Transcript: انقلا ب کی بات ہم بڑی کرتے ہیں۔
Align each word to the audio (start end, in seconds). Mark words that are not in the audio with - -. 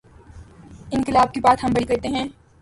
انقلا 0.93 1.23
ب 1.25 1.33
کی 1.33 1.39
بات 1.39 1.63
ہم 1.63 1.73
بڑی 1.73 1.85
کرتے 1.85 2.07
ہیں۔ 2.07 2.27